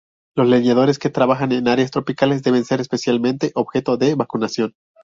Los 0.35 0.47
leñadores 0.47 0.97
que 0.97 1.11
trabajan 1.11 1.51
en 1.51 1.67
áreas 1.67 1.91
tropicales 1.91 2.41
deben 2.41 2.65
ser 2.65 2.81
especialmente 2.81 3.51
objeto 3.53 3.97
de 3.97 4.15
vacunación. 4.15 4.73